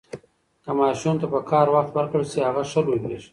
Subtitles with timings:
[0.63, 3.29] که ماشوم ته پکار وخت ورکړل شي، هغه ښه لوییږي.